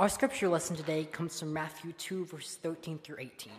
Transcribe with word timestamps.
Our 0.00 0.08
scripture 0.08 0.48
lesson 0.48 0.76
today 0.76 1.04
comes 1.04 1.38
from 1.38 1.52
Matthew 1.52 1.92
2, 1.92 2.24
verses 2.24 2.56
13 2.62 3.00
through 3.00 3.18
18. 3.18 3.52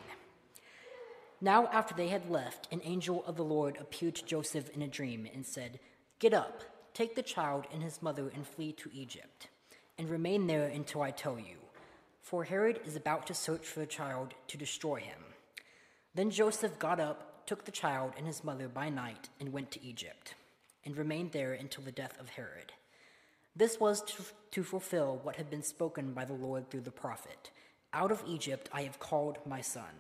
Now, 1.40 1.68
after 1.68 1.94
they 1.94 2.08
had 2.08 2.32
left, 2.32 2.68
an 2.72 2.82
angel 2.84 3.24
of 3.28 3.36
the 3.38 3.44
Lord 3.44 3.78
appeared 3.80 4.16
to 4.16 4.26
Joseph 4.26 4.72
in 4.72 4.82
a 4.82 4.88
dream 4.88 5.28
and 5.32 5.46
said, 5.46 5.80
Get 6.18 6.34
up, 6.34 6.64
take 6.96 7.14
the 7.14 7.22
child 7.22 7.68
and 7.72 7.84
his 7.84 8.02
mother, 8.02 8.32
and 8.34 8.48
flee 8.48 8.72
to 8.72 8.90
Egypt, 8.92 9.50
and 10.00 10.10
remain 10.10 10.48
there 10.48 10.66
until 10.66 11.04
I 11.04 11.12
tell 11.12 11.38
you. 11.38 11.58
For 12.24 12.44
Herod 12.44 12.80
is 12.88 12.96
about 12.96 13.28
to 13.28 13.36
search 13.36 13.68
for 13.68 13.80
the 13.80 13.86
child 13.86 14.34
to 14.48 14.58
destroy 14.58 14.96
him. 14.96 15.20
Then 16.16 16.32
Joseph 16.32 16.80
got 16.80 17.00
up, 17.00 17.46
took 17.46 17.66
the 17.66 17.72
child 17.72 18.14
and 18.18 18.26
his 18.26 18.44
mother 18.44 18.68
by 18.68 18.90
night, 18.90 19.30
and 19.40 19.54
went 19.54 19.70
to 19.74 19.86
Egypt, 19.86 20.34
and 20.86 20.98
remained 20.98 21.34
there 21.34 21.54
until 21.54 21.84
the 21.84 21.92
death 21.92 22.20
of 22.20 22.30
Herod. 22.30 22.72
This 23.62 23.80
was 23.80 24.02
to, 24.02 24.24
to 24.54 24.64
fulfill 24.64 25.20
what 25.22 25.36
had 25.36 25.52
been 25.52 25.62
spoken 25.62 26.14
by 26.14 26.26
the 26.26 26.34
Lord 26.34 26.68
through 26.68 26.82
the 26.82 26.90
prophet 26.90 27.52
Out 27.94 28.12
of 28.12 28.24
Egypt 28.26 28.68
I 28.74 28.82
have 28.82 28.98
called 28.98 29.38
my 29.46 29.62
son. 29.62 29.94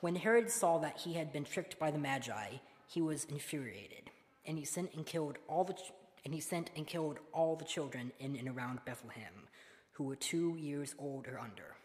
When 0.00 0.16
Herod 0.16 0.50
saw 0.50 0.78
that 0.78 1.00
he 1.00 1.12
had 1.12 1.30
been 1.30 1.44
tricked 1.44 1.78
by 1.78 1.90
the 1.90 1.98
Magi, 1.98 2.52
he 2.86 3.02
was 3.02 3.26
infuriated, 3.26 4.10
and 4.46 4.56
he 4.56 4.64
sent 4.64 4.94
and 4.94 5.04
killed 5.04 5.36
all 5.46 5.64
the 5.64 5.76
and 6.24 6.32
he 6.32 6.40
sent 6.40 6.70
and 6.74 6.86
killed 6.86 7.18
all 7.34 7.54
the 7.54 7.66
children 7.66 8.12
in 8.18 8.34
and 8.34 8.48
around 8.48 8.78
Bethlehem, 8.86 9.46
who 9.92 10.04
were 10.04 10.16
two 10.16 10.56
years 10.58 10.94
old 10.98 11.28
or 11.28 11.38
under, 11.38 11.76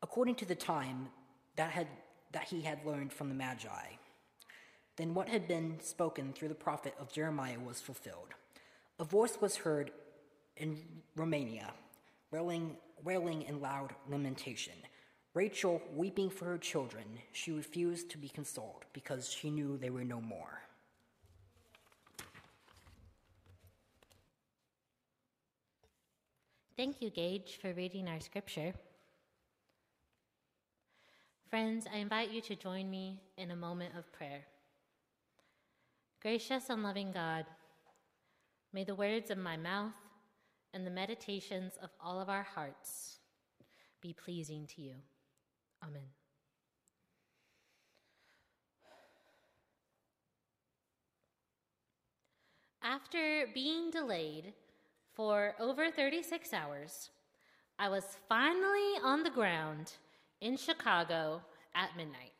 according 0.00 0.36
to 0.36 0.44
the 0.44 0.54
time 0.54 1.08
that 1.56 1.72
had 1.72 1.88
that 2.30 2.44
he 2.44 2.62
had 2.62 2.86
learned 2.86 3.12
from 3.12 3.30
the 3.30 3.34
Magi. 3.34 3.96
Then 4.94 5.12
what 5.12 5.28
had 5.28 5.48
been 5.48 5.80
spoken 5.80 6.32
through 6.32 6.50
the 6.50 6.64
prophet 6.66 6.94
of 7.00 7.12
Jeremiah 7.12 7.58
was 7.58 7.80
fulfilled. 7.80 8.34
A 8.98 9.04
voice 9.04 9.38
was 9.40 9.56
heard 9.56 9.92
in 10.56 10.78
Ramah, 11.14 11.72
wailing, 12.32 12.76
wailing 13.04 13.42
in 13.42 13.60
loud 13.60 13.94
lamentation. 14.08 14.74
Rachel, 15.34 15.80
weeping 15.94 16.30
for 16.30 16.46
her 16.46 16.58
children, 16.58 17.04
she 17.32 17.52
refused 17.52 18.10
to 18.10 18.18
be 18.18 18.28
consoled 18.28 18.84
because 18.92 19.30
she 19.30 19.50
knew 19.50 19.76
they 19.76 19.90
were 19.90 20.04
no 20.04 20.20
more. 20.20 20.62
Thank 26.76 27.02
you, 27.02 27.10
Gage, 27.10 27.58
for 27.60 27.72
reading 27.72 28.08
our 28.08 28.20
scripture. 28.20 28.72
Friends, 31.50 31.86
I 31.92 31.98
invite 31.98 32.30
you 32.30 32.40
to 32.42 32.56
join 32.56 32.90
me 32.90 33.20
in 33.36 33.50
a 33.50 33.56
moment 33.56 33.94
of 33.96 34.12
prayer. 34.12 34.44
Gracious 36.20 36.68
and 36.68 36.82
loving 36.82 37.10
God, 37.10 37.46
may 38.72 38.84
the 38.84 38.94
words 38.94 39.30
of 39.30 39.38
my 39.38 39.56
mouth 39.56 39.92
and 40.74 40.86
the 40.86 40.90
meditations 40.90 41.72
of 41.82 41.90
all 42.00 42.20
of 42.20 42.28
our 42.28 42.42
hearts 42.42 43.18
be 44.00 44.12
pleasing 44.12 44.66
to 44.66 44.82
you. 44.82 44.94
Amen. 45.82 46.02
After 52.82 53.46
being 53.52 53.90
delayed 53.90 54.54
for 55.12 55.54
over 55.58 55.90
36 55.90 56.52
hours, 56.52 57.10
I 57.78 57.88
was 57.88 58.04
finally 58.28 58.94
on 59.02 59.22
the 59.22 59.30
ground 59.30 59.92
in 60.40 60.56
Chicago 60.56 61.42
at 61.74 61.96
midnight. 61.96 62.32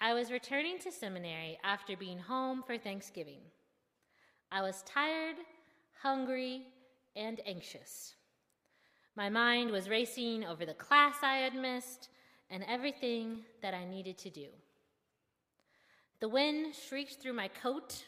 I 0.00 0.14
was 0.14 0.30
returning 0.30 0.78
to 0.78 0.90
seminary 0.92 1.58
after 1.62 1.96
being 1.96 2.18
home 2.18 2.62
for 2.66 2.78
Thanksgiving. 2.78 3.40
I 4.52 4.62
was 4.62 4.82
tired, 4.82 5.36
hungry, 6.02 6.62
and 7.14 7.40
anxious. 7.46 8.14
My 9.14 9.28
mind 9.28 9.70
was 9.70 9.88
racing 9.88 10.44
over 10.44 10.66
the 10.66 10.74
class 10.74 11.16
I 11.22 11.36
had 11.36 11.54
missed 11.54 12.08
and 12.50 12.64
everything 12.68 13.44
that 13.62 13.74
I 13.74 13.84
needed 13.84 14.18
to 14.18 14.30
do. 14.30 14.48
The 16.20 16.28
wind 16.28 16.74
shrieked 16.74 17.20
through 17.20 17.34
my 17.34 17.48
coat. 17.48 18.04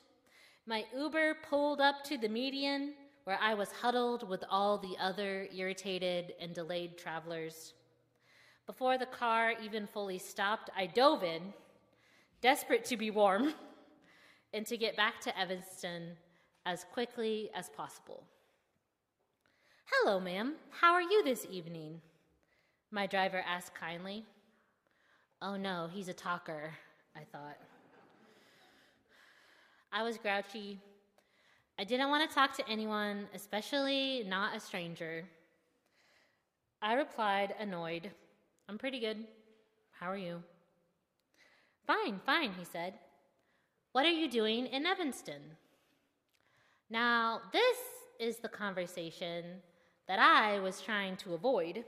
My 0.67 0.85
Uber 0.97 1.37
pulled 1.49 1.81
up 1.81 2.03
to 2.05 2.19
the 2.19 2.29
median 2.29 2.95
where 3.25 3.39
I 3.41 3.55
was 3.55 3.71
huddled 3.71 4.29
with 4.29 4.43
all 4.51 4.79
the 4.79 4.97
other 5.01 5.47
irritated 5.55 6.35
and 6.41 6.53
delayed 6.53 6.99
travelers. 6.99 7.75
Before 8.67 8.99
the 8.99 9.07
car 9.07 9.55
even 9.63 9.87
fully 9.87 10.19
stopped, 10.19 10.71
I 10.77 10.87
dove 10.87 11.23
in, 11.23 11.55
desperate 12.41 12.85
to 12.87 12.97
be 12.97 13.11
warm, 13.11 13.55
and 14.53 14.67
to 14.67 14.77
get 14.77 14.97
back 14.97 15.21
to 15.21 15.39
Evanston 15.39 16.17
as 16.65 16.85
quickly 16.93 17.51
as 17.55 17.69
possible. 17.71 18.23
Hello, 19.91 20.21
ma'am. 20.21 20.55
How 20.71 20.93
are 20.93 21.03
you 21.03 21.23
this 21.25 21.47
evening? 21.51 22.01
My 22.91 23.07
driver 23.07 23.43
asked 23.47 23.75
kindly. 23.75 24.25
Oh 25.41 25.57
no, 25.57 25.89
he's 25.93 26.09
a 26.09 26.15
talker, 26.15 26.75
I 27.17 27.25
thought. 27.33 27.59
I 29.93 30.03
was 30.03 30.19
grouchy. 30.19 30.79
I 31.79 31.85
didn't 31.85 32.11
want 32.11 32.29
to 32.29 32.35
talk 32.35 32.57
to 32.57 32.69
anyone, 32.69 33.27
especially 33.35 34.25
not 34.27 34.57
a 34.57 34.61
stranger. 34.61 35.25
I 36.81 36.95
replied, 36.95 37.55
annoyed, 37.59 38.11
I'm 38.69 38.79
pretty 38.79 39.01
good. 39.01 39.27
How 39.99 40.11
are 40.11 40.17
you? 40.17 40.43
Fine, 41.87 42.21
fine, 42.25 42.53
he 42.59 42.65
said. 42.65 42.95
What 43.93 44.07
are 44.07 44.11
you 44.11 44.31
doing 44.31 44.67
in 44.67 44.87
Evanston? 44.87 45.43
Now, 46.93 47.41
this 47.55 47.79
is 48.21 48.37
the 48.37 48.51
conversation 48.51 49.45
that 50.09 50.19
I 50.19 50.59
was 50.59 50.83
trying 50.83 51.17
to 51.17 51.33
avoid. 51.33 51.87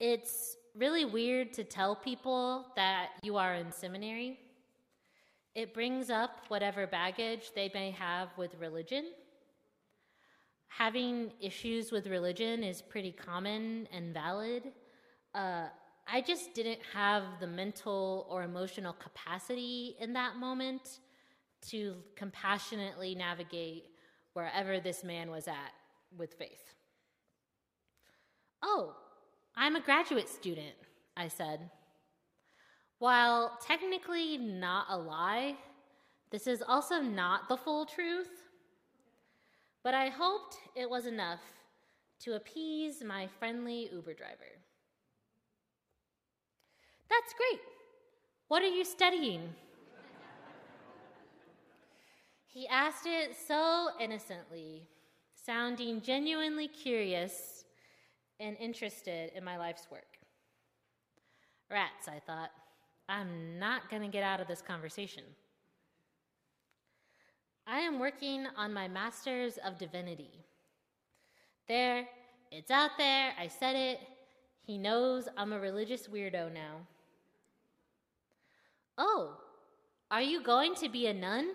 It's 0.00 0.56
really 0.74 1.04
weird 1.04 1.52
to 1.52 1.62
tell 1.62 1.94
people 1.94 2.66
that 2.74 3.10
you 3.22 3.36
are 3.36 3.54
in 3.54 3.70
seminary. 3.70 4.40
It 5.54 5.72
brings 5.72 6.10
up 6.10 6.40
whatever 6.48 6.88
baggage 6.88 7.52
they 7.54 7.70
may 7.72 7.92
have 7.92 8.30
with 8.36 8.50
religion. 8.58 9.04
Having 10.66 11.30
issues 11.40 11.92
with 11.92 12.08
religion 12.08 12.64
is 12.64 12.82
pretty 12.82 13.12
common 13.12 13.86
and 13.92 14.12
valid. 14.12 14.64
Uh, 15.36 15.66
I 16.12 16.20
just 16.20 16.52
didn't 16.52 16.80
have 16.92 17.22
the 17.38 17.46
mental 17.46 18.26
or 18.28 18.42
emotional 18.42 18.94
capacity 18.94 19.94
in 20.00 20.14
that 20.14 20.34
moment 20.34 20.98
to 21.70 21.96
compassionately 22.14 23.14
navigate 23.14 23.86
wherever 24.32 24.80
this 24.80 25.02
man 25.02 25.30
was 25.30 25.48
at 25.48 25.72
with 26.16 26.34
faith. 26.34 26.74
Oh, 28.62 28.94
I'm 29.54 29.76
a 29.76 29.80
graduate 29.80 30.28
student, 30.28 30.74
I 31.16 31.28
said. 31.28 31.70
While 32.98 33.58
technically 33.66 34.38
not 34.38 34.86
a 34.88 34.96
lie, 34.96 35.56
this 36.30 36.46
is 36.46 36.62
also 36.66 37.00
not 37.00 37.48
the 37.48 37.56
full 37.56 37.86
truth. 37.86 38.28
But 39.82 39.94
I 39.94 40.08
hoped 40.08 40.56
it 40.74 40.88
was 40.88 41.06
enough 41.06 41.40
to 42.20 42.34
appease 42.34 43.02
my 43.04 43.28
friendly 43.38 43.88
Uber 43.92 44.14
driver. 44.14 44.60
That's 47.08 47.34
great. 47.34 47.60
What 48.48 48.62
are 48.62 48.68
you 48.68 48.84
studying? 48.84 49.54
He 52.56 52.66
asked 52.68 53.04
it 53.04 53.36
so 53.46 53.90
innocently 54.00 54.88
sounding 55.34 56.00
genuinely 56.00 56.66
curious 56.66 57.66
and 58.40 58.56
interested 58.58 59.30
in 59.36 59.44
my 59.44 59.58
life's 59.58 59.86
work. 59.90 60.16
Rats, 61.70 62.08
I 62.08 62.18
thought. 62.26 62.48
I'm 63.10 63.58
not 63.58 63.90
going 63.90 64.00
to 64.00 64.08
get 64.08 64.22
out 64.22 64.40
of 64.40 64.48
this 64.48 64.62
conversation. 64.62 65.22
I 67.66 67.80
am 67.80 67.98
working 67.98 68.46
on 68.56 68.72
my 68.72 68.88
Master's 68.88 69.58
of 69.58 69.76
Divinity. 69.76 70.46
There, 71.68 72.08
it's 72.50 72.70
out 72.70 72.92
there, 72.96 73.34
I 73.38 73.48
said 73.48 73.76
it. 73.76 74.00
He 74.62 74.78
knows 74.78 75.28
I'm 75.36 75.52
a 75.52 75.60
religious 75.60 76.06
weirdo 76.06 76.54
now. 76.54 76.86
Oh, 78.96 79.34
are 80.10 80.22
you 80.22 80.42
going 80.42 80.74
to 80.76 80.88
be 80.88 81.06
a 81.08 81.12
nun? 81.12 81.50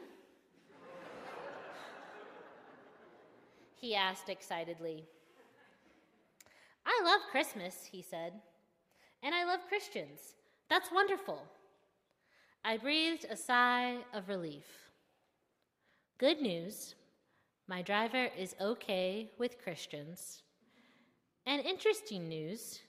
He 3.81 3.95
asked 3.95 4.29
excitedly. 4.29 5.03
I 6.85 7.01
love 7.03 7.21
Christmas, 7.31 7.89
he 7.91 8.01
said, 8.01 8.33
and 9.23 9.33
I 9.33 9.43
love 9.43 9.67
Christians. 9.67 10.35
That's 10.69 10.91
wonderful. 10.91 11.41
I 12.63 12.77
breathed 12.77 13.25
a 13.29 13.35
sigh 13.35 13.97
of 14.13 14.29
relief. 14.29 14.65
Good 16.19 16.39
news 16.41 16.93
my 17.67 17.81
driver 17.81 18.27
is 18.37 18.55
okay 18.59 19.31
with 19.39 19.61
Christians. 19.63 20.43
And 21.45 21.61
interesting 21.65 22.27
news 22.27 22.79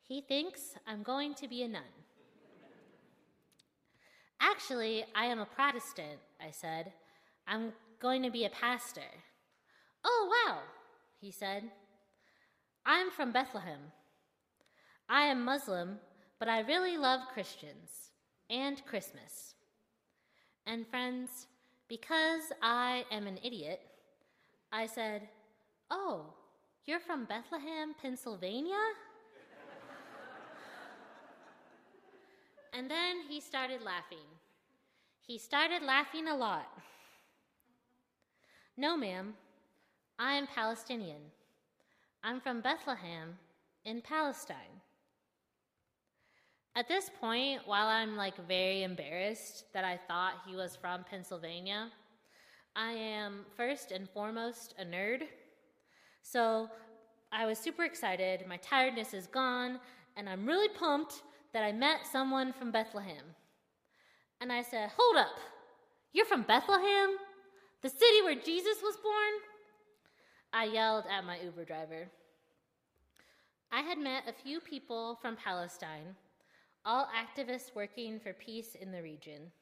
he 0.00 0.22
thinks 0.22 0.76
I'm 0.86 1.02
going 1.02 1.34
to 1.34 1.48
be 1.48 1.62
a 1.62 1.68
nun. 1.68 1.82
Actually, 4.40 5.04
I 5.14 5.26
am 5.26 5.40
a 5.40 5.44
Protestant, 5.44 6.20
I 6.40 6.52
said. 6.52 6.92
I'm 7.46 7.72
going 8.00 8.22
to 8.22 8.30
be 8.30 8.44
a 8.44 8.50
pastor. 8.50 9.10
Oh, 10.04 10.30
wow, 10.46 10.58
he 11.20 11.30
said. 11.30 11.64
I'm 12.86 13.10
from 13.10 13.32
Bethlehem. 13.32 13.80
I 15.08 15.22
am 15.22 15.44
Muslim, 15.44 15.98
but 16.38 16.48
I 16.48 16.60
really 16.60 16.96
love 16.96 17.20
Christians 17.32 18.10
and 18.50 18.84
Christmas. 18.86 19.54
And 20.66 20.86
friends, 20.86 21.46
because 21.88 22.52
I 22.62 23.04
am 23.10 23.26
an 23.26 23.38
idiot, 23.42 23.80
I 24.72 24.86
said, 24.86 25.28
Oh, 25.90 26.26
you're 26.84 27.00
from 27.00 27.24
Bethlehem, 27.24 27.94
Pennsylvania? 28.00 28.76
and 32.72 32.90
then 32.90 33.22
he 33.28 33.40
started 33.40 33.82
laughing. 33.82 34.26
He 35.26 35.38
started 35.38 35.82
laughing 35.82 36.28
a 36.28 36.36
lot. 36.36 36.66
No, 38.76 38.96
ma'am, 38.96 39.34
I 40.20 40.34
am 40.34 40.48
Palestinian. 40.48 41.20
I'm 42.24 42.40
from 42.40 42.60
Bethlehem 42.60 43.38
in 43.84 44.00
Palestine. 44.00 44.82
At 46.74 46.88
this 46.88 47.08
point, 47.20 47.60
while 47.66 47.86
I'm 47.86 48.16
like 48.16 48.34
very 48.48 48.82
embarrassed 48.82 49.66
that 49.72 49.84
I 49.84 49.96
thought 50.08 50.42
he 50.44 50.56
was 50.56 50.74
from 50.74 51.04
Pennsylvania, 51.08 51.90
I 52.74 52.90
am 52.90 53.46
first 53.56 53.92
and 53.92 54.10
foremost 54.10 54.74
a 54.80 54.84
nerd. 54.84 55.22
So 56.22 56.68
I 57.30 57.46
was 57.46 57.56
super 57.56 57.84
excited. 57.84 58.44
My 58.48 58.56
tiredness 58.56 59.14
is 59.14 59.28
gone, 59.28 59.78
and 60.16 60.28
I'm 60.28 60.46
really 60.46 60.68
pumped 60.68 61.22
that 61.52 61.62
I 61.62 61.70
met 61.70 62.00
someone 62.10 62.52
from 62.52 62.72
Bethlehem. 62.72 63.24
And 64.40 64.52
I 64.52 64.62
said, 64.62 64.90
Hold 64.96 65.18
up, 65.18 65.38
you're 66.12 66.26
from 66.26 66.42
Bethlehem? 66.42 67.18
The 67.82 67.88
city 67.88 68.22
where 68.24 68.34
Jesus 68.34 68.78
was 68.82 68.96
born? 68.96 69.57
I 70.58 70.64
yelled 70.64 71.04
at 71.08 71.24
my 71.24 71.38
Uber 71.38 71.64
driver. 71.66 72.08
I 73.70 73.80
had 73.80 73.96
met 73.96 74.24
a 74.26 74.32
few 74.32 74.58
people 74.58 75.16
from 75.22 75.36
Palestine, 75.36 76.16
all 76.84 77.06
activists 77.14 77.76
working 77.76 78.18
for 78.18 78.32
peace 78.32 78.74
in 78.74 78.90
the 78.90 79.00
region, 79.00 79.52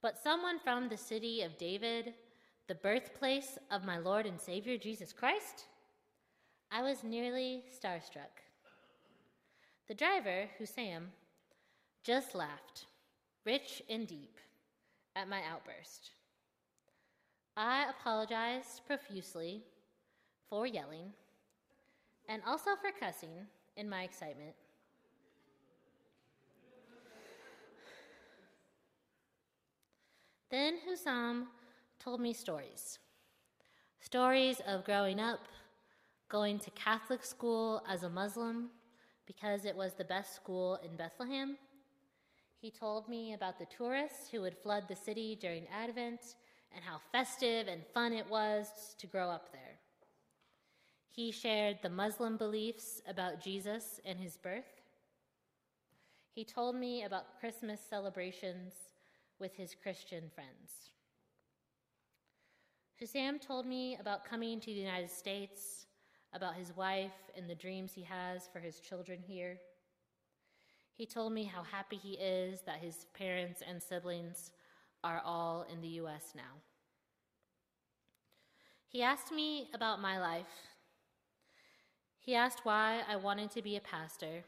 but 0.00 0.22
someone 0.22 0.60
from 0.60 0.88
the 0.88 0.96
city 0.96 1.42
of 1.42 1.58
David, 1.58 2.14
the 2.68 2.76
birthplace 2.76 3.58
of 3.72 3.84
my 3.84 3.98
Lord 3.98 4.24
and 4.24 4.40
Savior 4.40 4.78
Jesus 4.78 5.12
Christ? 5.12 5.64
I 6.70 6.82
was 6.82 7.02
nearly 7.02 7.64
starstruck. 7.76 8.46
The 9.88 9.94
driver, 9.94 10.48
Hussam, 10.56 11.08
just 12.04 12.36
laughed, 12.36 12.86
rich 13.44 13.82
and 13.90 14.06
deep, 14.06 14.38
at 15.16 15.28
my 15.28 15.40
outburst. 15.52 16.12
I 17.56 17.86
apologized 17.90 18.86
profusely 18.86 19.64
for 20.52 20.66
yelling 20.66 21.10
and 22.28 22.42
also 22.46 22.72
for 22.76 22.90
cussing 23.00 23.30
in 23.78 23.88
my 23.88 24.02
excitement. 24.02 24.52
Then 30.50 30.74
Hussam 30.86 31.46
told 31.98 32.20
me 32.20 32.34
stories 32.34 32.98
stories 34.00 34.60
of 34.66 34.84
growing 34.84 35.18
up, 35.18 35.40
going 36.28 36.58
to 36.58 36.70
Catholic 36.72 37.24
school 37.24 37.82
as 37.88 38.02
a 38.02 38.10
Muslim 38.10 38.68
because 39.26 39.64
it 39.64 39.74
was 39.74 39.94
the 39.94 40.04
best 40.04 40.36
school 40.36 40.78
in 40.84 40.94
Bethlehem. 40.96 41.56
He 42.60 42.70
told 42.70 43.08
me 43.08 43.32
about 43.32 43.58
the 43.58 43.66
tourists 43.74 44.28
who 44.30 44.42
would 44.42 44.58
flood 44.58 44.84
the 44.86 44.96
city 44.96 45.34
during 45.40 45.66
Advent 45.68 46.34
and 46.74 46.84
how 46.84 47.00
festive 47.10 47.68
and 47.68 47.80
fun 47.94 48.12
it 48.12 48.28
was 48.28 48.94
to 48.98 49.06
grow 49.06 49.30
up 49.30 49.50
there. 49.50 49.71
He 51.14 51.30
shared 51.30 51.78
the 51.82 51.90
Muslim 51.90 52.38
beliefs 52.38 53.02
about 53.06 53.38
Jesus 53.38 54.00
and 54.06 54.18
his 54.18 54.38
birth. 54.38 54.80
He 56.34 56.42
told 56.42 56.74
me 56.74 57.04
about 57.04 57.38
Christmas 57.38 57.80
celebrations 57.80 58.72
with 59.38 59.54
his 59.54 59.74
Christian 59.74 60.30
friends. 60.34 60.90
Hussam 62.98 63.38
told 63.38 63.66
me 63.66 63.98
about 64.00 64.24
coming 64.24 64.58
to 64.60 64.66
the 64.66 64.80
United 64.80 65.10
States, 65.10 65.84
about 66.32 66.54
his 66.54 66.74
wife 66.74 67.30
and 67.36 67.48
the 67.48 67.54
dreams 67.54 67.92
he 67.92 68.04
has 68.04 68.48
for 68.50 68.60
his 68.60 68.80
children 68.80 69.18
here. 69.22 69.58
He 70.94 71.04
told 71.04 71.34
me 71.34 71.44
how 71.44 71.62
happy 71.62 71.96
he 71.96 72.12
is 72.12 72.62
that 72.62 72.78
his 72.78 73.04
parents 73.12 73.62
and 73.68 73.82
siblings 73.82 74.50
are 75.04 75.20
all 75.22 75.66
in 75.70 75.82
the 75.82 75.88
U.S. 75.88 76.32
now. 76.34 76.62
He 78.88 79.02
asked 79.02 79.30
me 79.30 79.68
about 79.74 80.00
my 80.00 80.18
life 80.18 80.46
he 82.22 82.36
asked 82.36 82.60
why 82.62 83.00
I 83.08 83.16
wanted 83.16 83.50
to 83.50 83.62
be 83.62 83.76
a 83.76 83.80
pastor. 83.80 84.44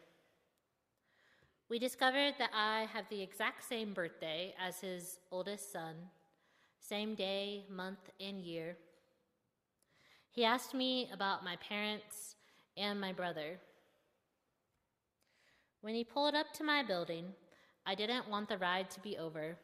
We 1.69 1.81
discovered 1.81 2.35
that 2.39 2.51
I 2.55 2.87
have 2.93 3.09
the 3.09 3.21
exact 3.21 3.69
same 3.69 3.93
birthday 3.93 4.55
as 4.65 4.81
his 4.81 5.19
oldest 5.33 5.73
son, 5.73 5.97
same 6.79 7.17
day, 7.17 7.65
month, 7.69 8.11
and 8.21 8.41
year. 8.41 8.77
He 10.31 10.45
asked 10.45 10.73
me 10.73 11.11
about 11.13 11.43
my 11.43 11.57
parents 11.57 12.37
and 12.77 13.01
my 13.01 13.13
brother. 13.13 13.59
When 15.81 15.97
he 15.97 16.05
pulled 16.05 16.37
up 16.37 16.53
to 16.55 16.65
my 16.65 16.85
building, 16.85 17.27
I 17.85 17.97
didn't 17.97 18.31
want 18.31 18.49
the 18.49 18.59
ride 18.59 18.89
to 18.91 19.01
be 19.01 19.19
over, 19.19 19.57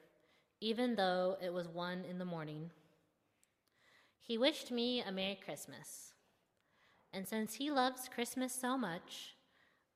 even 0.60 0.96
though 0.96 1.36
it 1.40 1.52
was 1.52 1.68
one 1.68 2.04
in 2.10 2.18
the 2.18 2.24
morning. 2.24 2.70
He 4.18 4.36
wished 4.36 4.72
me 4.72 5.00
a 5.00 5.12
Merry 5.12 5.38
Christmas. 5.44 6.09
And 7.12 7.26
since 7.26 7.54
he 7.54 7.70
loves 7.70 8.08
Christmas 8.08 8.52
so 8.52 8.78
much, 8.78 9.34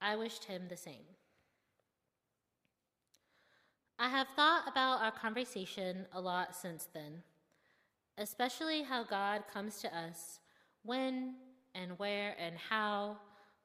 I 0.01 0.17
wished 0.17 0.45
him 0.45 0.63
the 0.69 0.77
same. 0.77 1.07
I 3.99 4.09
have 4.09 4.27
thought 4.35 4.65
about 4.67 5.03
our 5.03 5.13
conversation 5.13 6.07
a 6.13 6.21
lot 6.21 6.57
since 6.57 6.89
then, 6.93 7.23
especially 8.19 8.83
how 8.83 9.05
God 9.05 9.45
comes 9.53 9.81
to 9.83 9.97
us 9.97 10.41
when 10.83 11.37
and 11.75 11.99
where 11.99 12.35
and 12.39 12.57
how 12.57 13.19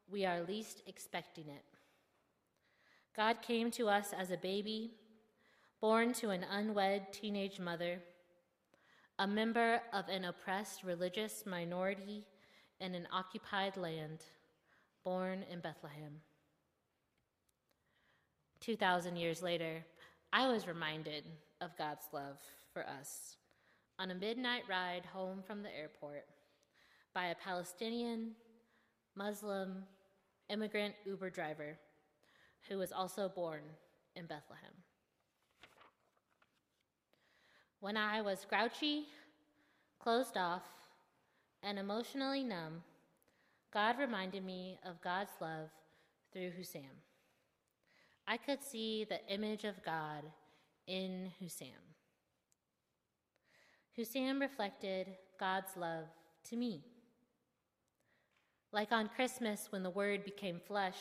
we 0.08 0.26
are 0.26 0.44
least 0.44 0.84
expecting 0.86 1.50
it. 1.50 1.66
God 3.16 3.42
came 3.42 3.72
to 3.72 3.90
us 3.90 4.14
as 4.18 4.30
a 4.30 4.38
baby, 4.38 4.92
born 5.82 6.14
to 6.14 6.30
an 6.30 6.46
unwed 6.50 7.12
teenage 7.12 7.60
mother, 7.60 8.00
a 9.18 9.28
member 9.28 9.82
of 9.92 10.08
an 10.08 10.26
oppressed 10.26 10.84
religious 10.84 11.44
minority 11.46 12.24
in 12.80 12.96
an 12.96 13.08
occupied 13.12 13.78
land, 13.78 14.20
born 15.04 15.44
in 15.52 15.60
Bethlehem. 15.60 16.22
2,000 18.62 19.16
years 19.16 19.42
later, 19.42 19.84
I 20.32 20.48
was 20.48 20.68
reminded 20.68 21.24
of 21.62 21.78
God's 21.78 22.06
love 22.14 22.38
for 22.74 22.88
us 22.88 23.38
on 23.98 24.12
a 24.12 24.16
midnight 24.16 24.64
ride 24.70 25.06
home 25.06 25.42
from 25.46 25.62
the 25.62 25.76
airport 25.76 26.26
by 27.14 27.28
a 27.28 27.36
Palestinian, 27.36 28.32
Muslim, 29.16 29.84
immigrant 30.50 30.96
Uber 31.06 31.30
driver 31.30 31.78
who 32.68 32.78
was 32.78 32.92
also 32.92 33.30
born 33.30 33.62
in 34.16 34.26
Bethlehem. 34.26 34.72
When 37.80 37.98
I 37.98 38.22
was 38.22 38.46
grouchy, 38.50 39.06
closed 40.00 40.38
off, 40.38 40.64
and 41.64 41.78
emotionally 41.78 42.44
numb, 42.44 42.84
God 43.74 44.00
reminded 44.00 44.44
me 44.44 44.80
of 44.86 45.02
God's 45.02 45.32
love 45.42 45.70
through 46.34 46.52
Hussam. 46.58 47.04
I 48.28 48.38
could 48.38 48.64
see 48.64 49.06
the 49.06 49.26
image 49.34 49.64
of 49.64 49.84
God 49.84 50.24
in 50.88 51.32
Hussam. 51.40 51.68
Hussam 53.96 54.40
reflected 54.40 55.08
God's 55.40 55.76
love 55.76 56.06
to 56.50 56.56
me. 56.56 56.84
Like 58.72 58.92
on 58.92 59.10
Christmas 59.10 59.68
when 59.72 59.84
the 59.84 59.90
Word 59.90 60.24
became 60.24 60.60
flesh 60.60 60.98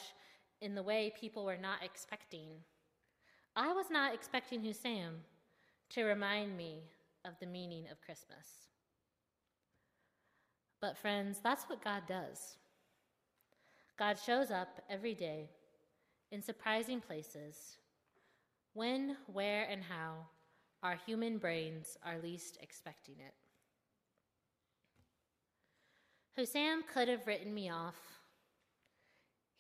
in 0.61 0.75
the 0.75 0.83
way 0.83 1.13
people 1.19 1.45
were 1.45 1.57
not 1.57 1.85
expecting, 1.85 2.49
I 3.55 3.73
was 3.73 3.91
not 3.91 4.15
expecting 4.15 4.65
Hussam 4.65 5.23
to 5.91 6.05
remind 6.05 6.57
me 6.57 6.83
of 7.25 7.33
the 7.41 7.47
meaning 7.47 7.85
of 7.91 8.01
Christmas. 8.01 8.68
But, 10.81 10.97
friends, 10.97 11.41
that's 11.43 11.65
what 11.65 11.83
God 11.83 12.03
does. 12.07 12.57
God 13.99 14.17
shows 14.19 14.51
up 14.51 14.81
every 14.89 15.15
day 15.15 15.51
in 16.31 16.41
surprising 16.41 17.01
places 17.01 17.79
when, 18.75 19.17
where, 19.27 19.67
and 19.69 19.83
how 19.83 20.27
our 20.83 20.97
human 21.05 21.39
brains 21.39 21.99
are 22.05 22.19
least 22.23 22.59
expecting 22.63 23.17
it. 23.19 23.35
Hussam 26.37 26.85
could 26.93 27.09
have 27.09 27.27
written 27.27 27.53
me 27.53 27.69
off. 27.69 27.97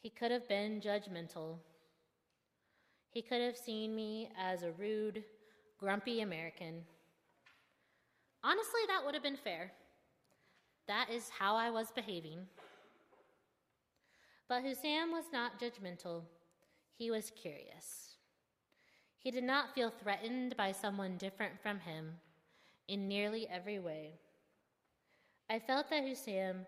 He 0.00 0.10
could 0.10 0.30
have 0.30 0.48
been 0.48 0.80
judgmental. 0.80 1.56
He 3.10 3.20
could 3.20 3.40
have 3.40 3.56
seen 3.56 3.96
me 3.96 4.28
as 4.38 4.62
a 4.62 4.70
rude, 4.70 5.24
grumpy 5.80 6.20
American. 6.20 6.84
Honestly, 8.44 8.80
that 8.86 9.04
would 9.04 9.14
have 9.14 9.24
been 9.24 9.36
fair. 9.36 9.72
That 10.88 11.10
is 11.10 11.28
how 11.28 11.54
I 11.54 11.70
was 11.70 11.92
behaving. 11.92 12.40
But 14.48 14.64
Husam 14.64 15.12
was 15.12 15.26
not 15.30 15.60
judgmental, 15.60 16.22
he 16.96 17.10
was 17.10 17.30
curious. 17.40 18.16
He 19.18 19.30
did 19.30 19.44
not 19.44 19.74
feel 19.74 19.90
threatened 19.90 20.56
by 20.56 20.72
someone 20.72 21.18
different 21.18 21.60
from 21.62 21.80
him 21.80 22.14
in 22.88 23.06
nearly 23.06 23.46
every 23.48 23.78
way. 23.78 24.14
I 25.50 25.58
felt 25.58 25.90
that 25.90 26.04
Husam 26.04 26.64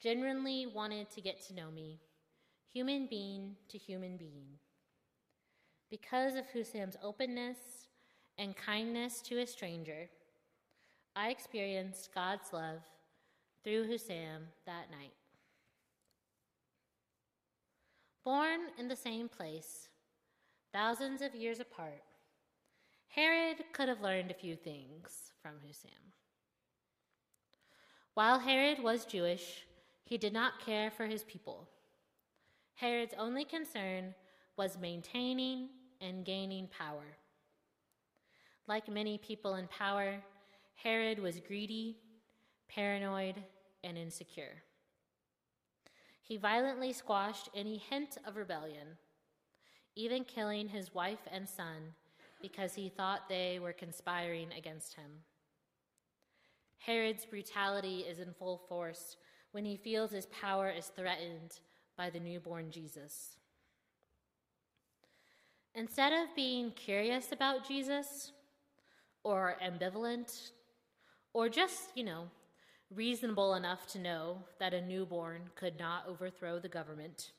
genuinely 0.00 0.66
wanted 0.66 1.10
to 1.10 1.20
get 1.20 1.44
to 1.48 1.54
know 1.54 1.70
me, 1.72 1.98
human 2.72 3.08
being 3.08 3.56
to 3.68 3.78
human 3.78 4.16
being. 4.16 4.46
Because 5.90 6.36
of 6.36 6.44
Husam's 6.54 6.96
openness 7.02 7.88
and 8.38 8.56
kindness 8.56 9.20
to 9.22 9.38
a 9.38 9.46
stranger, 9.46 10.08
I 11.16 11.30
experienced 11.30 12.14
God's 12.14 12.52
love 12.52 12.82
through 13.66 13.88
Husam 13.88 14.44
that 14.64 14.92
night. 14.92 15.12
Born 18.24 18.60
in 18.78 18.86
the 18.86 18.94
same 18.94 19.28
place, 19.28 19.88
thousands 20.72 21.20
of 21.20 21.34
years 21.34 21.58
apart, 21.58 22.04
Herod 23.08 23.64
could 23.72 23.88
have 23.88 24.00
learned 24.00 24.30
a 24.30 24.34
few 24.34 24.54
things 24.54 25.32
from 25.42 25.54
Husam. 25.66 26.12
While 28.14 28.38
Herod 28.38 28.80
was 28.80 29.04
Jewish, 29.04 29.66
he 30.04 30.16
did 30.16 30.32
not 30.32 30.64
care 30.64 30.92
for 30.92 31.06
his 31.06 31.24
people. 31.24 31.68
Herod's 32.74 33.14
only 33.18 33.44
concern 33.44 34.14
was 34.56 34.78
maintaining 34.78 35.70
and 36.00 36.24
gaining 36.24 36.68
power. 36.68 37.16
Like 38.68 38.88
many 38.88 39.18
people 39.18 39.56
in 39.56 39.66
power, 39.66 40.22
Herod 40.76 41.18
was 41.18 41.40
greedy, 41.40 41.96
paranoid, 42.68 43.42
and 43.86 43.96
insecure. 43.96 44.62
He 46.22 46.36
violently 46.36 46.92
squashed 46.92 47.48
any 47.54 47.78
hint 47.78 48.18
of 48.26 48.36
rebellion, 48.36 48.98
even 49.94 50.24
killing 50.24 50.68
his 50.68 50.92
wife 50.92 51.20
and 51.30 51.48
son 51.48 51.94
because 52.42 52.74
he 52.74 52.88
thought 52.88 53.28
they 53.28 53.58
were 53.60 53.72
conspiring 53.72 54.48
against 54.56 54.94
him. 54.94 55.10
Herod's 56.78 57.24
brutality 57.24 58.00
is 58.00 58.18
in 58.18 58.34
full 58.34 58.58
force 58.68 59.16
when 59.52 59.64
he 59.64 59.76
feels 59.76 60.10
his 60.10 60.26
power 60.26 60.68
is 60.68 60.86
threatened 60.86 61.60
by 61.96 62.10
the 62.10 62.20
newborn 62.20 62.70
Jesus. 62.70 63.36
Instead 65.74 66.12
of 66.12 66.34
being 66.34 66.70
curious 66.72 67.32
about 67.32 67.66
Jesus, 67.66 68.32
or 69.26 69.56
ambivalent, 69.60 70.52
or 71.32 71.48
just, 71.48 71.90
you 71.96 72.04
know, 72.04 72.28
reasonable 72.94 73.54
enough 73.54 73.86
to 73.88 73.98
know 73.98 74.38
that 74.58 74.74
a 74.74 74.80
newborn 74.80 75.50
could 75.54 75.78
not 75.78 76.06
overthrow 76.08 76.58
the 76.58 76.68
government, 76.68 77.32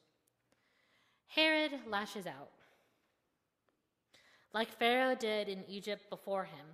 Herod 1.27 1.71
lashes 1.87 2.25
out. 2.25 2.51
Like 4.53 4.77
Pharaoh 4.79 5.15
did 5.15 5.49
in 5.49 5.63
Egypt 5.67 6.09
before 6.09 6.45
him, 6.45 6.65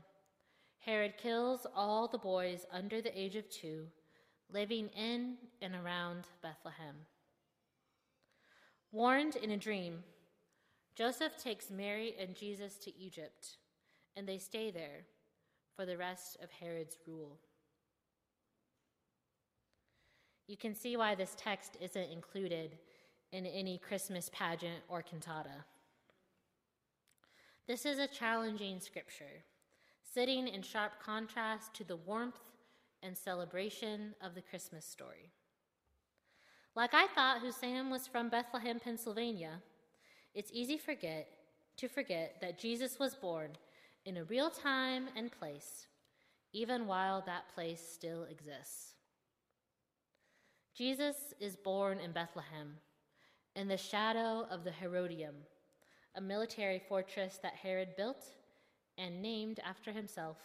Herod 0.80 1.18
kills 1.18 1.66
all 1.76 2.08
the 2.08 2.18
boys 2.18 2.66
under 2.72 3.02
the 3.02 3.18
age 3.20 3.36
of 3.36 3.50
two 3.50 3.88
living 4.54 4.90
in 4.90 5.36
and 5.62 5.74
around 5.76 6.26
Bethlehem. 6.42 6.96
Warned 8.92 9.36
in 9.36 9.50
a 9.50 9.58
dream, 9.58 10.04
Joseph 10.96 11.38
takes 11.38 11.72
Mary 11.72 12.14
and 12.20 12.36
Jesus 12.36 12.76
to 12.78 12.96
Egypt, 12.96 13.58
and 14.16 14.28
they 14.28 14.38
stay 14.38 14.70
there 14.70 15.06
for 15.76 15.88
the 15.88 15.98
rest 15.98 16.38
of 16.44 16.52
Herod's 16.52 16.98
rule. 17.08 17.40
You 20.54 20.58
can 20.58 20.76
see 20.76 20.96
why 20.98 21.16
this 21.16 21.36
text 21.36 21.78
isn't 21.82 22.12
included 22.12 22.78
in 23.32 23.48
any 23.48 23.80
Christmas 23.80 24.30
pageant 24.32 24.84
or 24.88 25.02
cantata. 25.02 25.66
This 27.68 27.88
is 27.88 27.98
a 27.98 28.06
challenging 28.06 28.80
scripture, 28.80 29.42
sitting 30.14 30.48
in 30.48 30.62
sharp 30.62 30.92
contrast 31.04 31.74
to 31.74 31.84
the 31.84 31.96
warmth 31.96 32.38
and 33.02 33.18
celebration 33.18 34.14
of 34.22 34.36
the 34.36 34.44
Christmas 34.44 34.86
story. 34.86 35.32
Like 36.76 36.94
I 36.94 37.08
thought 37.08 37.42
Hussam 37.42 37.90
was 37.90 38.06
from 38.06 38.30
Bethlehem, 38.30 38.80
Pennsylvania, 38.80 39.60
it's 40.36 40.52
easy 40.54 40.78
forget 40.78 41.30
to 41.78 41.88
forget 41.88 42.36
that 42.42 42.60
Jesus 42.60 43.00
was 43.00 43.16
born 43.16 43.54
in 44.06 44.18
a 44.18 44.24
real 44.26 44.52
time 44.52 45.08
and 45.16 45.32
place, 45.32 45.88
even 46.52 46.86
while 46.86 47.24
that 47.26 47.50
place 47.56 47.82
still 47.82 48.26
exists. 48.26 48.93
Jesus 50.76 51.36
is 51.40 51.56
born 51.56 52.00
in 52.00 52.12
Bethlehem, 52.12 52.78
in 53.56 53.68
the 53.68 53.78
shadow 53.78 54.48
of 54.50 54.64
the 54.64 54.72
Herodium, 54.72 55.36
a 56.16 56.22
military 56.22 56.80
fortress 56.80 57.38
that 57.44 57.54
Herod 57.54 57.96
built 57.96 58.26
and 58.98 59.22
named 59.22 59.60
after 59.64 59.92
himself 59.92 60.38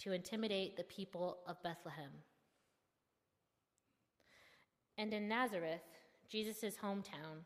to 0.00 0.12
intimidate 0.12 0.76
the 0.76 0.82
people 0.82 1.38
of 1.46 1.62
Bethlehem. 1.62 2.10
And 4.98 5.14
in 5.14 5.28
Nazareth, 5.28 5.84
Jesus' 6.28 6.74
hometown, 6.82 7.44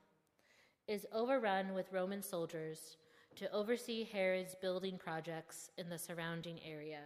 is 0.88 1.07
overrun 1.12 1.75
with 1.75 1.92
Roman 1.92 2.23
soldiers 2.23 2.97
to 3.37 3.52
oversee 3.52 4.09
Herod's 4.11 4.54
building 4.54 4.97
projects 4.97 5.71
in 5.76 5.90
the 5.90 5.99
surrounding 5.99 6.61
area. 6.64 7.02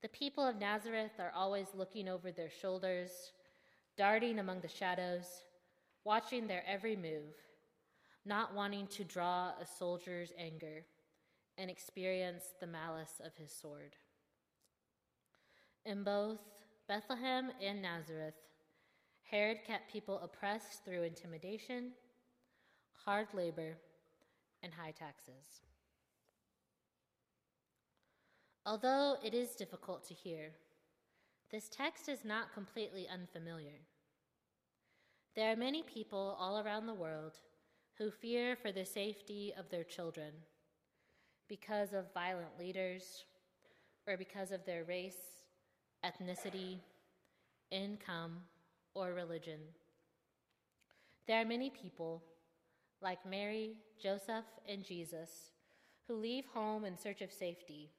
The 0.00 0.08
people 0.08 0.46
of 0.46 0.60
Nazareth 0.60 1.18
are 1.18 1.32
always 1.34 1.66
looking 1.74 2.08
over 2.08 2.30
their 2.30 2.50
shoulders, 2.50 3.10
darting 3.96 4.38
among 4.38 4.60
the 4.60 4.68
shadows, 4.68 5.24
watching 6.04 6.46
their 6.46 6.62
every 6.68 6.94
move, 6.94 7.34
not 8.24 8.54
wanting 8.54 8.86
to 8.88 9.02
draw 9.02 9.52
a 9.60 9.66
soldier's 9.66 10.32
anger 10.38 10.84
and 11.56 11.68
experience 11.68 12.44
the 12.60 12.66
malice 12.66 13.20
of 13.24 13.34
his 13.34 13.50
sword. 13.50 13.96
In 15.84 16.04
both 16.04 16.38
Bethlehem 16.86 17.50
and 17.60 17.82
Nazareth, 17.82 18.36
Herod 19.28 19.64
kept 19.66 19.92
people 19.92 20.20
oppressed 20.22 20.84
through 20.84 21.02
intimidation, 21.02 21.90
hard 23.04 23.26
labor, 23.34 23.76
and 24.62 24.72
high 24.72 24.92
taxes. 24.92 25.62
Although 28.68 29.16
it 29.24 29.32
is 29.32 29.54
difficult 29.54 30.06
to 30.08 30.12
hear, 30.12 30.50
this 31.50 31.70
text 31.70 32.06
is 32.06 32.22
not 32.22 32.52
completely 32.52 33.08
unfamiliar. 33.10 33.80
There 35.34 35.50
are 35.50 35.56
many 35.56 35.82
people 35.82 36.36
all 36.38 36.60
around 36.60 36.84
the 36.84 36.92
world 36.92 37.38
who 37.96 38.10
fear 38.10 38.56
for 38.56 38.70
the 38.70 38.84
safety 38.84 39.54
of 39.58 39.70
their 39.70 39.84
children 39.84 40.32
because 41.48 41.94
of 41.94 42.12
violent 42.12 42.58
leaders 42.58 43.24
or 44.06 44.18
because 44.18 44.52
of 44.52 44.66
their 44.66 44.84
race, 44.84 45.40
ethnicity, 46.04 46.76
income, 47.70 48.42
or 48.92 49.14
religion. 49.14 49.60
There 51.26 51.40
are 51.40 51.46
many 51.46 51.70
people, 51.70 52.22
like 53.00 53.24
Mary, 53.24 53.78
Joseph, 53.98 54.44
and 54.68 54.84
Jesus, 54.84 55.52
who 56.06 56.16
leave 56.16 56.44
home 56.52 56.84
in 56.84 56.98
search 56.98 57.22
of 57.22 57.32
safety, 57.32 57.92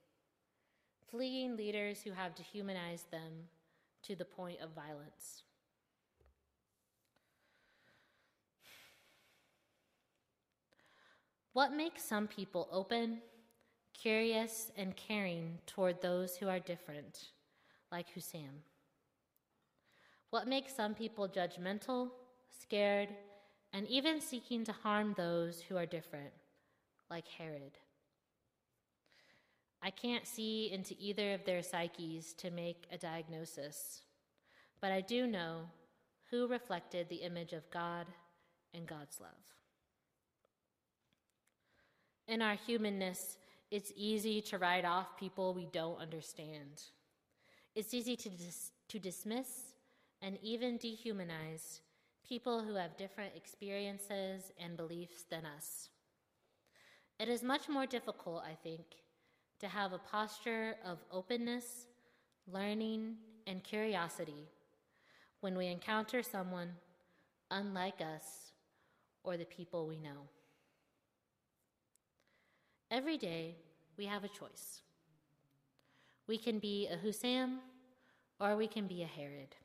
fleeing 1.12 1.56
leaders 1.56 2.02
who 2.02 2.12
have 2.12 2.36
dehumanized 2.36 3.10
them 3.12 3.48
to 4.04 4.16
the 4.16 4.26
point 4.26 4.60
of 4.62 4.70
violence. 4.72 5.44
What 11.54 11.74
makes 11.74 12.04
some 12.04 12.28
people 12.28 12.70
open, 12.72 13.20
curious, 13.94 14.72
and 14.78 14.96
caring 14.96 15.58
toward 15.66 16.02
those 16.02 16.38
who 16.38 16.48
are 16.48 16.60
different, 16.60 17.32
like 17.92 18.08
Husam? 18.16 18.64
What 20.30 20.48
makes 20.48 20.76
some 20.76 20.94
people 20.94 21.28
judgmental, 21.28 22.12
scared, 22.62 23.10
and 23.74 23.88
even 23.88 24.22
seeking 24.22 24.64
to 24.66 24.72
harm 24.72 25.16
those 25.18 25.60
who 25.60 25.76
are 25.76 25.88
different, 25.88 26.32
like 27.10 27.28
Herod? 27.28 27.78
I 29.90 29.92
can't 29.92 30.28
see 30.28 30.70
into 30.72 30.96
either 31.00 31.34
of 31.34 31.46
their 31.46 31.64
psyches 31.64 32.34
to 32.34 32.52
make 32.52 32.86
a 32.92 32.98
diagnosis, 33.00 34.02
but 34.80 34.92
I 34.92 35.02
do 35.02 35.26
know 35.26 35.62
who 36.30 36.48
reflected 36.48 37.10
the 37.10 37.24
image 37.24 37.54
of 37.54 37.68
God 37.72 38.06
and 38.72 38.86
God's 38.86 39.20
love. 39.20 39.32
In 42.28 42.40
our 42.40 42.54
humanness, 42.54 43.38
it's 43.72 43.92
easy 43.96 44.42
to 44.42 44.60
write 44.60 44.86
off 44.86 45.18
people 45.18 45.56
we 45.56 45.66
don't 45.74 46.00
understand. 46.00 46.84
It's 47.74 47.92
easy 47.96 48.16
to, 48.16 48.30
dis- 48.30 48.70
to 48.90 49.00
dismiss 49.00 49.74
and 50.22 50.38
even 50.44 50.78
dehumanize 50.78 51.80
people 52.24 52.62
who 52.62 52.76
have 52.76 52.96
different 52.96 53.32
experiences 53.36 54.52
and 54.64 54.78
beliefs 54.78 55.24
than 55.32 55.48
us. 55.48 55.90
It 57.20 57.28
is 57.28 57.42
much 57.42 57.68
more 57.68 57.88
difficult, 57.88 58.44
I 58.46 58.54
think, 58.54 58.86
to 59.60 59.68
have 59.68 59.94
a 59.94 59.98
posture 59.98 60.76
of 60.86 61.00
openness, 61.12 61.88
learning, 62.52 63.16
and 63.48 63.64
curiosity 63.64 64.48
when 65.42 65.58
we 65.58 65.68
encounter 65.68 66.22
someone 66.24 66.70
unlike 67.52 68.02
us, 68.02 68.52
or 69.24 69.38
the 69.38 69.46
people 69.46 69.88
we 69.88 69.98
know. 69.98 70.28
Every 72.92 73.18
day, 73.18 73.56
we 73.98 74.06
have 74.06 74.24
a 74.24 74.28
choice. 74.28 74.82
We 76.28 76.38
can 76.38 76.60
be 76.60 76.88
a 76.88 76.98
Husam, 76.98 77.58
or 78.40 78.56
we 78.56 78.68
can 78.68 78.88
be 78.88 79.02
a 79.02 79.08
Herod. 79.08 79.56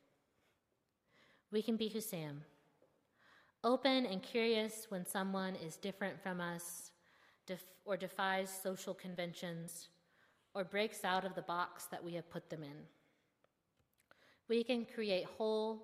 We 1.51 1.61
can 1.61 1.77
be 1.77 1.89
Husam, 1.89 2.37
open 3.63 4.05
and 4.05 4.21
curious 4.21 4.87
when 4.89 5.05
someone 5.05 5.55
is 5.55 5.77
different 5.77 6.21
from 6.21 6.41
us 6.41 6.91
def- 7.45 7.73
or 7.85 7.97
defies 7.97 8.49
social 8.63 8.93
conventions 8.93 9.89
or 10.53 10.63
breaks 10.63 11.03
out 11.03 11.25
of 11.25 11.35
the 11.35 11.41
box 11.41 11.85
that 11.85 12.03
we 12.03 12.13
have 12.13 12.29
put 12.29 12.49
them 12.49 12.63
in. 12.63 12.77
We 14.47 14.63
can 14.63 14.85
create 14.85 15.25
whole, 15.37 15.81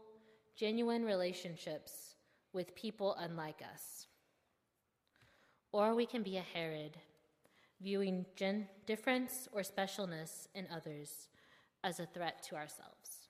genuine 0.56 1.04
relationships 1.04 2.16
with 2.54 2.76
people 2.76 3.16
unlike 3.20 3.62
us. 3.74 4.08
Or 5.72 5.96
we 5.96 6.06
can 6.06 6.22
be 6.22 6.38
a 6.38 6.46
Herod, 6.54 6.98
viewing 7.82 8.26
gen- 8.36 8.68
difference 8.86 9.48
or 9.52 9.62
specialness 9.62 10.48
in 10.54 10.68
others 10.74 11.28
as 11.84 12.00
a 12.00 12.06
threat 12.06 12.44
to 12.44 12.56
ourselves. 12.56 13.30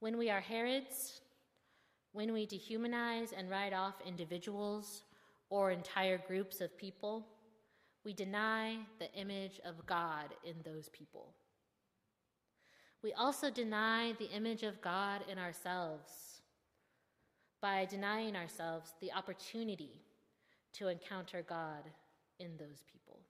When 0.00 0.18
we 0.18 0.30
are 0.30 0.40
Herods, 0.40 1.20
when 2.12 2.32
we 2.32 2.46
dehumanize 2.46 3.32
and 3.36 3.48
write 3.48 3.72
off 3.72 3.94
individuals 4.04 5.02
or 5.52 5.70
entire 5.70 6.16
groups 6.16 6.62
of 6.62 6.78
people, 6.78 7.26
we 8.06 8.14
deny 8.14 8.78
the 8.98 9.12
image 9.12 9.60
of 9.66 9.84
God 9.84 10.34
in 10.44 10.54
those 10.64 10.88
people. 10.88 11.34
We 13.02 13.12
also 13.12 13.50
deny 13.50 14.14
the 14.18 14.30
image 14.34 14.62
of 14.62 14.80
God 14.80 15.20
in 15.30 15.38
ourselves 15.38 16.40
by 17.60 17.84
denying 17.84 18.34
ourselves 18.34 18.94
the 19.02 19.12
opportunity 19.12 20.00
to 20.72 20.88
encounter 20.88 21.44
God 21.46 21.84
in 22.38 22.56
those 22.56 22.82
people. 22.90 23.20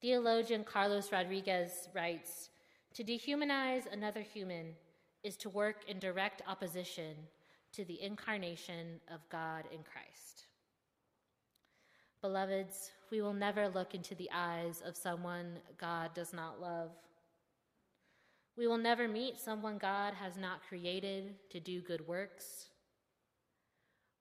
Theologian 0.00 0.62
Carlos 0.62 1.10
Rodriguez 1.10 1.88
writes 1.92 2.50
To 2.94 3.02
dehumanize 3.02 3.92
another 3.92 4.20
human 4.20 4.76
is 5.24 5.36
to 5.38 5.50
work 5.50 5.78
in 5.88 5.98
direct 5.98 6.40
opposition 6.46 7.16
to 7.76 7.84
the 7.84 8.00
incarnation 8.02 9.00
of 9.12 9.28
God 9.30 9.64
in 9.72 9.80
Christ. 9.82 10.46
Beloveds, 12.22 12.90
we 13.10 13.20
will 13.20 13.32
never 13.32 13.68
look 13.68 13.94
into 13.94 14.14
the 14.14 14.30
eyes 14.32 14.82
of 14.84 14.96
someone 14.96 15.58
God 15.78 16.14
does 16.14 16.32
not 16.32 16.60
love. 16.60 16.90
We 18.56 18.66
will 18.66 18.78
never 18.78 19.08
meet 19.08 19.38
someone 19.38 19.78
God 19.78 20.14
has 20.14 20.36
not 20.36 20.62
created 20.68 21.34
to 21.50 21.60
do 21.60 21.80
good 21.80 22.06
works. 22.06 22.68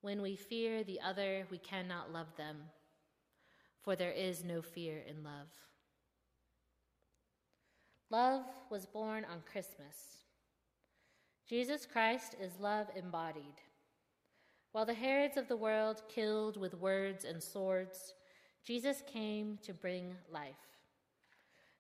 When 0.02 0.22
we 0.22 0.36
fear 0.36 0.84
the 0.84 1.00
other, 1.00 1.48
we 1.50 1.60
cannot 1.60 2.12
love 2.12 2.36
them, 2.36 2.58
for 3.84 3.96
there 3.96 4.12
is 4.12 4.44
no 4.44 4.62
fear 4.62 5.02
in 5.08 5.24
love. 5.24 5.48
Love 8.10 8.44
was 8.70 8.86
born 8.86 9.26
on 9.26 9.44
Christmas. 9.50 10.23
Jesus 11.48 11.86
Christ 11.86 12.36
is 12.42 12.52
love 12.60 12.88
embodied. 12.96 13.62
While 14.72 14.86
the 14.86 14.94
Herods 14.94 15.38
of 15.38 15.48
the 15.48 15.58
world 15.58 16.02
killed 16.08 16.58
with 16.58 16.74
words 16.74 17.26
and 17.26 17.44
swords, 17.44 18.14
Jesus 18.66 19.04
came 19.06 19.60
to 19.64 19.74
bring 19.74 20.16
life. 20.32 20.56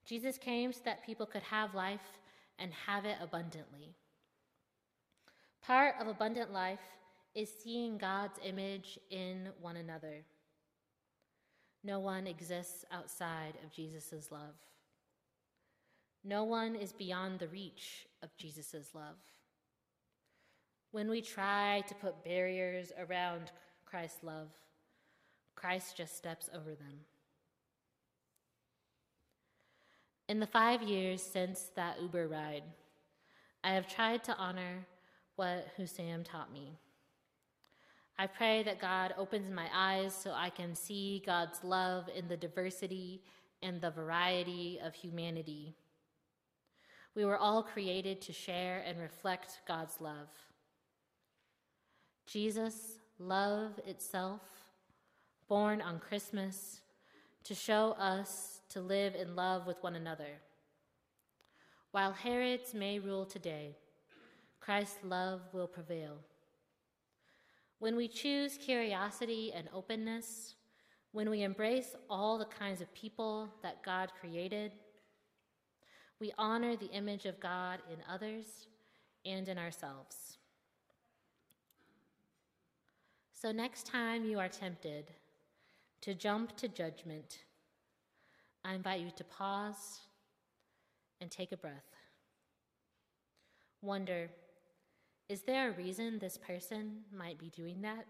Jesus 0.06 0.38
came 0.38 0.74
so 0.74 0.82
that 0.84 1.06
people 1.06 1.26
could 1.26 1.44
have 1.44 1.74
life 1.74 2.20
and 2.60 2.72
have 2.86 3.06
it 3.06 3.18
abundantly. 3.22 3.96
Part 5.66 5.96
of 6.00 6.08
abundant 6.08 6.52
life 6.52 6.80
is 7.34 7.50
seeing 7.64 7.98
God's 7.98 8.38
image 8.46 9.00
in 9.10 9.48
one 9.62 9.78
another. 9.78 10.26
No 11.86 12.00
one 12.00 12.28
exists 12.28 12.84
outside 12.92 13.54
of 13.64 13.72
Jesus' 13.72 14.30
love. 14.30 14.56
No 16.24 16.44
one 16.44 16.76
is 16.76 16.92
beyond 16.92 17.40
the 17.40 17.48
reach 17.48 18.08
of 18.22 18.36
Jesus' 18.38 18.92
love. 18.94 19.16
When 20.94 21.10
we 21.10 21.24
try 21.24 21.84
to 21.88 21.96
put 21.96 22.24
barriers 22.24 22.92
around 23.00 23.52
Christ's 23.84 24.24
love, 24.24 24.50
Christ 25.56 25.98
just 25.98 26.16
steps 26.16 26.52
over 26.54 26.70
them. 26.70 27.00
In 30.30 30.40
the 30.40 30.46
five 30.46 30.84
years 30.84 31.24
since 31.24 31.72
that 31.76 32.00
Uber 32.00 32.28
ride, 32.28 32.62
I 33.64 33.74
have 33.74 33.88
tried 33.88 34.24
to 34.26 34.38
honor 34.38 34.86
what 35.36 35.66
Husam 35.80 36.24
taught 36.24 36.54
me. 36.54 36.78
I 38.20 38.28
pray 38.28 38.62
that 38.62 38.80
God 38.80 39.16
opens 39.18 39.52
my 39.52 39.70
eyes 39.74 40.14
so 40.14 40.32
I 40.32 40.52
can 40.52 40.76
see 40.76 41.24
God's 41.26 41.64
love 41.64 42.08
in 42.16 42.28
the 42.28 42.38
diversity 42.38 43.24
and 43.64 43.82
the 43.82 43.90
variety 43.90 44.80
of 44.86 44.94
humanity. 44.94 45.74
We 47.16 47.26
were 47.26 47.40
all 47.40 47.64
created 47.64 48.22
to 48.22 48.32
share 48.32 48.84
and 48.86 49.00
reflect 49.00 49.62
God's 49.68 50.00
love. 50.00 50.30
Jesus, 52.26 53.00
love 53.20 53.80
itself, 53.86 54.42
born 55.48 55.82
on 55.82 56.00
Christmas 56.00 56.82
to 57.44 57.54
show 57.54 57.96
us 58.00 58.62
to 58.70 58.82
live 58.82 59.16
in 59.16 59.36
love 59.36 59.68
with 59.68 59.82
one 59.84 59.96
another. 59.96 60.40
While 61.92 62.14
Herods 62.14 62.74
may 62.74 63.00
rule 63.00 63.26
today, 63.26 63.76
Christ's 64.60 65.04
love 65.04 65.42
will 65.52 65.68
prevail. 65.68 66.18
When 67.80 67.96
we 67.96 68.08
choose 68.08 68.58
curiosity 68.58 69.52
and 69.54 69.68
openness, 69.74 70.56
when 71.12 71.30
we 71.30 71.44
embrace 71.44 71.96
all 72.10 72.38
the 72.38 72.46
kinds 72.46 72.82
of 72.82 72.94
people 72.94 73.50
that 73.62 73.84
God 73.84 74.12
created, 74.20 74.72
we 76.20 76.32
honor 76.38 76.76
the 76.78 76.90
image 76.92 77.26
of 77.26 77.40
God 77.40 77.80
in 77.92 77.98
others 78.10 78.68
and 79.26 79.48
in 79.48 79.58
ourselves. 79.58 80.38
So, 83.44 83.52
next 83.52 83.86
time 83.86 84.24
you 84.24 84.40
are 84.40 84.48
tempted 84.48 85.12
to 86.00 86.14
jump 86.14 86.56
to 86.56 86.70
judgment, 86.70 87.40
I 88.64 88.74
invite 88.74 89.02
you 89.02 89.12
to 89.18 89.24
pause 89.26 90.00
and 91.20 91.30
take 91.30 91.52
a 91.52 91.58
breath. 91.58 91.92
Wonder, 93.82 94.30
is 95.28 95.42
there 95.42 95.68
a 95.68 95.74
reason 95.74 96.20
this 96.20 96.38
person 96.38 97.00
might 97.14 97.38
be 97.38 97.50
doing 97.50 97.82
that? 97.82 98.06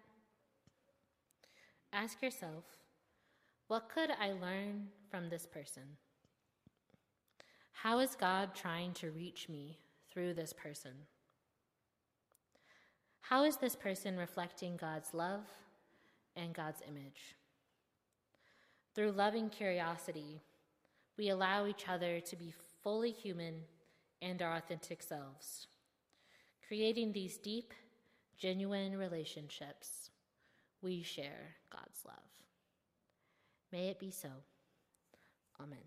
Ask 1.92 2.22
yourself, 2.22 2.66
what 3.70 3.90
could 3.90 4.12
I 4.12 4.34
learn 4.34 4.90
from 5.10 5.30
this 5.30 5.48
person? 5.48 5.98
How 7.72 7.98
is 7.98 8.14
God 8.14 8.54
trying 8.54 8.94
to 8.94 9.10
reach 9.10 9.50
me 9.50 9.80
through 10.12 10.36
this 10.36 10.54
person? 10.54 10.92
How 13.28 13.46
is 13.46 13.56
this 13.56 13.76
person 13.76 14.18
reflecting 14.18 14.76
God's 14.76 15.14
love 15.14 15.46
and 16.36 16.54
God's 16.54 16.82
image? 16.86 17.36
Through 18.94 19.14
loving 19.14 19.50
curiosity, 19.50 20.42
we 21.18 21.30
allow 21.30 21.66
each 21.66 21.88
other 21.88 22.20
to 22.20 22.36
be 22.36 22.54
fully 22.84 23.12
human 23.12 23.62
and 24.22 24.42
our 24.42 24.58
authentic 24.58 25.02
selves, 25.02 25.68
creating 26.68 27.14
these 27.14 27.38
deep, 27.38 27.74
genuine 28.38 28.98
relationships. 28.98 30.12
We 30.82 31.02
share 31.02 31.56
God's 31.72 32.04
love. 32.06 32.18
May 33.72 33.88
it 33.88 34.00
be 34.00 34.12
so. 34.12 34.30
Amen. 35.62 35.80